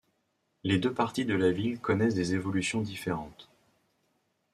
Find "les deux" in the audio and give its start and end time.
0.63-0.91